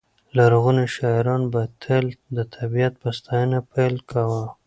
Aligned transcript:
لرغوني 0.37 0.85
شاعران 0.95 1.41
به 1.53 1.61
تل 1.83 2.05
د 2.35 2.37
طبیعت 2.55 2.93
په 3.01 3.09
ستاینه 3.17 3.59
پیل 3.71 3.95
کاوه. 4.11 4.43